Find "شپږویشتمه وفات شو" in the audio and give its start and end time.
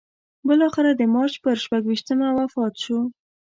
1.63-2.99